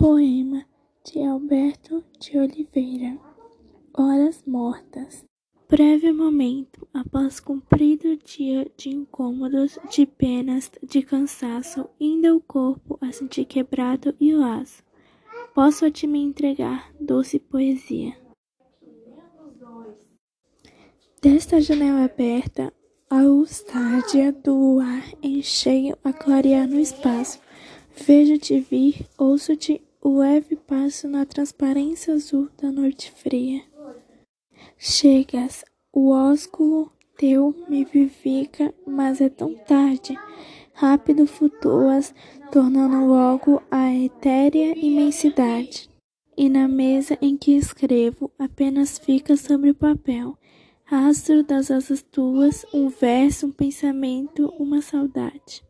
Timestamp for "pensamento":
53.52-54.46